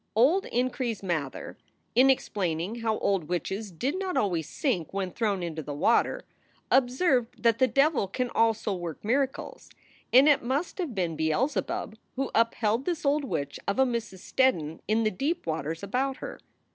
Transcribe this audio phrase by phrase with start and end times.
[0.15, 1.59] Old Increase Mather,
[1.93, 6.25] in explaining how old witches did not always sink when thrown into the water,
[6.71, 9.69] observed that the devil can also work miracles,
[10.11, 14.21] and it must have been Beelzebub who upheld this old witch of a Mrs.
[14.23, 16.39] Steddon in the deep waters about her.